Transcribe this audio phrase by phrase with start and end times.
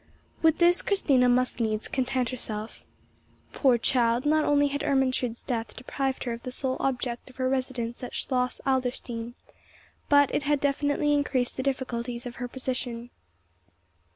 [0.41, 2.79] With this Christina must needs content herself.
[3.53, 7.47] Poor child, not only had Ermentrude's death deprived her of the sole object of her
[7.47, 9.35] residence at Schloss Adlerstein,
[10.09, 13.11] but it had infinitely increased the difficulties of her position.